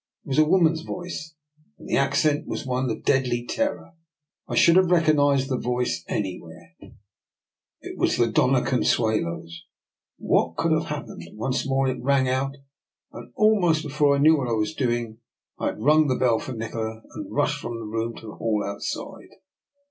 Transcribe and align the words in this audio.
It 0.25 0.29
was 0.29 0.39
a 0.39 0.45
woman's 0.45 0.81
voice, 0.81 1.35
and 1.77 1.87
the 1.87 1.97
accent 1.97 2.47
was 2.47 2.65
one 2.65 2.89
of 2.89 3.03
deadly 3.03 3.45
terror. 3.45 3.91
I 4.47 4.55
should 4.55 4.75
have 4.77 4.89
recognised 4.89 5.47
the 5.47 5.59
voice 5.59 6.03
anywhere. 6.07 6.71
It 7.81 7.99
was 7.99 8.15
DR. 8.17 8.25
NIKOLA'S 8.25 8.61
EXPERIMENT. 8.71 8.85
195 8.89 8.91
the 8.97 9.21
Dona 9.21 9.41
Consuelo's. 9.45 9.63
What 10.17 10.55
could 10.57 10.71
have 10.71 10.85
hap 10.85 11.05
pened? 11.05 11.35
Once 11.37 11.67
more 11.67 11.87
it 11.87 12.01
rang 12.01 12.27
out, 12.27 12.57
and 13.11 13.31
almost 13.35 13.83
before 13.83 14.15
I 14.15 14.19
knew 14.19 14.35
what 14.37 14.49
I 14.49 14.53
was 14.53 14.73
doing 14.73 15.19
I 15.59 15.67
had 15.67 15.83
rung 15.83 16.07
the 16.07 16.15
bell 16.15 16.39
for 16.39 16.53
Nikola, 16.53 17.03
and 17.13 17.25
had 17.27 17.31
rushed 17.31 17.59
from 17.59 17.77
the 17.79 17.85
room 17.85 18.13
into 18.15 18.25
the 18.25 18.35
hall 18.37 18.63
outside. 18.65 19.35